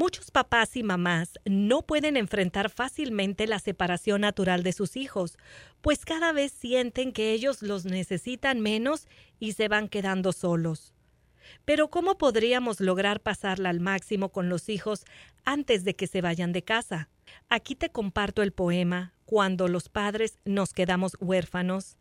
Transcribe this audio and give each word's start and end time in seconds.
Muchos 0.00 0.30
papás 0.30 0.76
y 0.76 0.84
mamás 0.84 1.40
no 1.44 1.82
pueden 1.82 2.16
enfrentar 2.16 2.70
fácilmente 2.70 3.48
la 3.48 3.58
separación 3.58 4.20
natural 4.20 4.62
de 4.62 4.72
sus 4.72 4.96
hijos, 4.96 5.36
pues 5.80 6.04
cada 6.04 6.30
vez 6.30 6.52
sienten 6.52 7.10
que 7.10 7.32
ellos 7.32 7.62
los 7.62 7.84
necesitan 7.84 8.60
menos 8.60 9.08
y 9.40 9.54
se 9.54 9.66
van 9.66 9.88
quedando 9.88 10.30
solos. 10.30 10.94
Pero 11.64 11.90
¿cómo 11.90 12.16
podríamos 12.16 12.78
lograr 12.78 13.18
pasarla 13.18 13.70
al 13.70 13.80
máximo 13.80 14.28
con 14.28 14.48
los 14.48 14.68
hijos 14.68 15.04
antes 15.44 15.82
de 15.82 15.96
que 15.96 16.06
se 16.06 16.20
vayan 16.20 16.52
de 16.52 16.62
casa? 16.62 17.08
Aquí 17.48 17.74
te 17.74 17.90
comparto 17.90 18.44
el 18.44 18.52
poema 18.52 19.14
Cuando 19.24 19.66
los 19.66 19.88
padres 19.88 20.38
nos 20.44 20.74
quedamos 20.74 21.16
huérfanos 21.18 21.96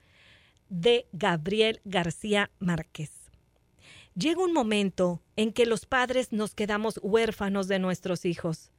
de 0.69 1.07
Gabriel 1.13 1.81
García 1.83 2.51
Márquez. 2.59 3.26
Llega 4.17 4.41
un 4.41 4.51
momento 4.51 5.21
en 5.35 5.53
que 5.53 5.67
los 5.67 5.85
padres 5.85 6.31
nos 6.31 6.55
quedamos 6.55 6.99
huérfanos 7.03 7.67
de 7.67 7.77
nuestros 7.77 8.25
hijos. 8.25 8.71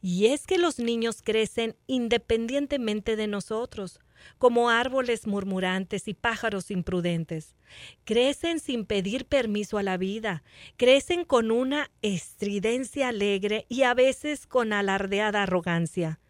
Y 0.00 0.28
es 0.28 0.46
que 0.46 0.56
los 0.56 0.78
niños 0.78 1.20
crecen 1.22 1.76
independientemente 1.86 3.14
de 3.14 3.26
nosotros, 3.26 4.00
como 4.38 4.70
árboles 4.70 5.26
murmurantes 5.26 6.08
y 6.08 6.14
pájaros 6.14 6.70
imprudentes. 6.70 7.56
Crecen 8.04 8.58
sin 8.58 8.86
pedir 8.86 9.26
permiso 9.26 9.76
a 9.76 9.82
la 9.82 9.98
vida, 9.98 10.42
crecen 10.78 11.26
con 11.26 11.50
una 11.50 11.90
estridencia 12.00 13.08
alegre 13.08 13.66
y 13.68 13.82
a 13.82 13.92
veces 13.92 14.46
con 14.46 14.72
alardeada 14.72 15.42
arrogancia. 15.42 16.20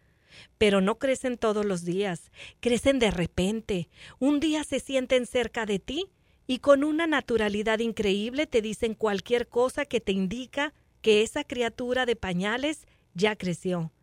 Pero 0.57 0.81
no 0.81 0.99
crecen 0.99 1.37
todos 1.37 1.65
los 1.65 1.85
días, 1.85 2.31
crecen 2.59 2.99
de 2.99 3.11
repente. 3.11 3.89
Un 4.19 4.41
día 4.41 4.65
se 4.65 4.81
sienten 4.81 5.25
cerca 5.25 5.65
de 5.65 5.79
ti 5.79 6.09
y 6.51 6.59
con 6.59 6.83
una 6.83 7.07
naturalidad 7.07 7.79
increíble 7.79 8.45
te 8.45 8.61
dicen 8.61 8.93
cualquier 8.93 9.47
cosa 9.47 9.85
que 9.85 10.01
te 10.01 10.11
indica 10.11 10.73
que 11.01 11.21
esa 11.21 11.45
criatura 11.45 12.05
de 12.05 12.17
pañales 12.17 12.87
ya 13.13 13.37
creció. 13.37 13.93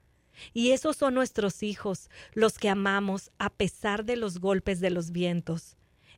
Y 0.54 0.70
esos 0.70 0.96
son 0.96 1.12
nuestros 1.12 1.62
hijos, 1.62 2.08
los 2.32 2.56
que 2.56 2.70
amamos 2.70 3.32
a 3.38 3.50
pesar 3.50 4.06
de 4.06 4.16
los 4.16 4.38
golpes 4.38 4.80
de 4.80 4.88
los 4.88 5.10
vientos. 5.10 5.76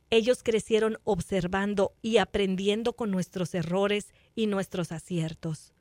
Ellos 0.09 0.41
crecieron 0.41 0.99
observando 1.03 1.95
y 2.01 2.15
aprendiendo 2.15 2.93
con 2.93 3.11
nuestros 3.11 3.53
errores 3.53 4.13
y 4.33 4.47
nuestros 4.47 4.93
aciertos, 4.93 5.73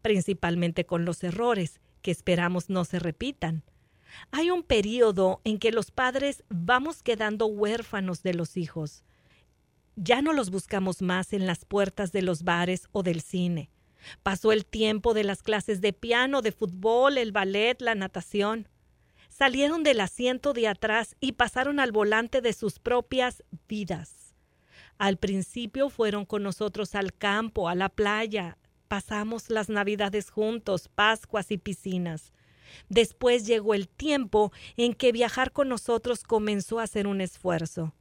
principalmente 0.00 0.84
con 0.84 1.04
los 1.04 1.22
errores, 1.22 1.80
que 2.00 2.10
esperamos 2.10 2.70
no 2.70 2.84
se 2.84 2.98
repitan. 2.98 3.62
Hay 4.32 4.50
un 4.50 4.64
periodo 4.64 5.40
en 5.44 5.60
que 5.60 5.70
los 5.70 5.92
padres 5.92 6.42
vamos 6.48 7.04
quedando 7.04 7.46
huérfanos 7.46 8.24
de 8.24 8.34
los 8.34 8.56
hijos. 8.56 9.04
Ya 9.96 10.22
no 10.22 10.32
los 10.32 10.50
buscamos 10.50 11.02
más 11.02 11.32
en 11.32 11.46
las 11.46 11.64
puertas 11.64 12.12
de 12.12 12.22
los 12.22 12.44
bares 12.44 12.88
o 12.92 13.02
del 13.02 13.20
cine. 13.20 13.70
Pasó 14.22 14.52
el 14.52 14.64
tiempo 14.64 15.14
de 15.14 15.24
las 15.24 15.42
clases 15.42 15.80
de 15.80 15.92
piano, 15.92 16.42
de 16.42 16.52
fútbol, 16.52 17.18
el 17.18 17.32
ballet, 17.32 17.80
la 17.80 17.94
natación. 17.94 18.68
Salieron 19.28 19.82
del 19.82 20.00
asiento 20.00 20.52
de 20.52 20.68
atrás 20.68 21.16
y 21.20 21.32
pasaron 21.32 21.78
al 21.78 21.92
volante 21.92 22.40
de 22.40 22.52
sus 22.52 22.78
propias 22.78 23.42
vidas. 23.68 24.34
Al 24.98 25.16
principio 25.18 25.90
fueron 25.90 26.24
con 26.24 26.42
nosotros 26.42 26.94
al 26.94 27.12
campo, 27.12 27.68
a 27.68 27.74
la 27.74 27.88
playa. 27.88 28.58
Pasamos 28.88 29.50
las 29.50 29.68
navidades 29.68 30.30
juntos, 30.30 30.88
Pascuas 30.88 31.50
y 31.50 31.58
piscinas. 31.58 32.32
Después 32.88 33.46
llegó 33.46 33.74
el 33.74 33.88
tiempo 33.88 34.52
en 34.76 34.94
que 34.94 35.12
viajar 35.12 35.52
con 35.52 35.68
nosotros 35.68 36.22
comenzó 36.24 36.78
a 36.78 36.86
ser 36.86 37.06
un 37.06 37.20
esfuerzo. 37.20 37.94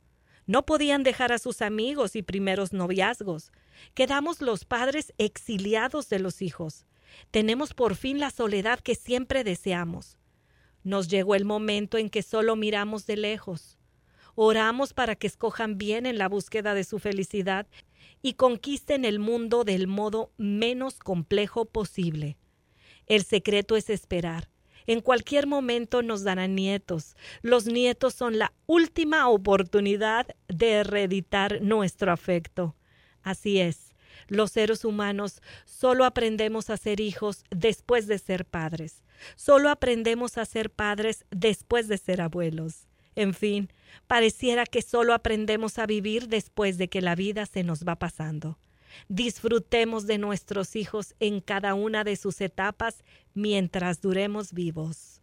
No 0.51 0.65
podían 0.65 1.03
dejar 1.03 1.31
a 1.31 1.39
sus 1.39 1.61
amigos 1.61 2.17
y 2.17 2.23
primeros 2.23 2.73
noviazgos. 2.73 3.53
Quedamos 3.93 4.41
los 4.41 4.65
padres 4.65 5.13
exiliados 5.17 6.09
de 6.09 6.19
los 6.19 6.41
hijos. 6.41 6.85
Tenemos 7.31 7.73
por 7.73 7.95
fin 7.95 8.19
la 8.19 8.31
soledad 8.31 8.81
que 8.81 8.95
siempre 8.95 9.45
deseamos. 9.45 10.17
Nos 10.83 11.07
llegó 11.07 11.35
el 11.35 11.45
momento 11.45 11.97
en 11.97 12.09
que 12.09 12.21
solo 12.21 12.57
miramos 12.57 13.05
de 13.05 13.15
lejos. 13.15 13.77
Oramos 14.35 14.93
para 14.93 15.15
que 15.15 15.27
escojan 15.27 15.77
bien 15.77 16.05
en 16.05 16.17
la 16.17 16.27
búsqueda 16.27 16.73
de 16.73 16.83
su 16.83 16.99
felicidad 16.99 17.65
y 18.21 18.33
conquisten 18.33 19.05
el 19.05 19.19
mundo 19.19 19.63
del 19.63 19.87
modo 19.87 20.33
menos 20.35 20.99
complejo 20.99 21.63
posible. 21.63 22.37
El 23.05 23.23
secreto 23.23 23.77
es 23.77 23.89
esperar, 23.89 24.49
en 24.87 25.01
cualquier 25.01 25.47
momento 25.47 26.01
nos 26.01 26.23
darán 26.23 26.55
nietos. 26.55 27.15
Los 27.41 27.65
nietos 27.65 28.13
son 28.13 28.37
la 28.39 28.53
última 28.65 29.27
oportunidad 29.29 30.27
de 30.47 30.83
reeditar 30.83 31.61
nuestro 31.61 32.11
afecto. 32.11 32.75
Así 33.23 33.59
es, 33.59 33.93
los 34.27 34.51
seres 34.51 34.85
humanos 34.85 35.41
solo 35.65 36.05
aprendemos 36.05 36.69
a 36.69 36.77
ser 36.77 36.99
hijos 36.99 37.43
después 37.49 38.07
de 38.07 38.17
ser 38.17 38.45
padres. 38.45 39.03
Solo 39.35 39.69
aprendemos 39.69 40.37
a 40.37 40.45
ser 40.45 40.69
padres 40.71 41.25
después 41.29 41.87
de 41.87 41.97
ser 41.97 42.21
abuelos. 42.21 42.87
En 43.15 43.33
fin, 43.33 43.71
pareciera 44.07 44.65
que 44.65 44.81
solo 44.81 45.13
aprendemos 45.13 45.79
a 45.79 45.85
vivir 45.85 46.27
después 46.27 46.77
de 46.77 46.87
que 46.87 47.01
la 47.01 47.15
vida 47.15 47.45
se 47.45 47.63
nos 47.63 47.83
va 47.83 47.97
pasando. 47.97 48.57
Disfrutemos 49.07 50.07
de 50.07 50.17
nuestros 50.17 50.75
hijos 50.75 51.15
en 51.19 51.41
cada 51.41 51.73
una 51.73 52.03
de 52.03 52.15
sus 52.15 52.41
etapas 52.41 53.03
mientras 53.33 54.01
duremos 54.01 54.53
vivos. 54.53 55.20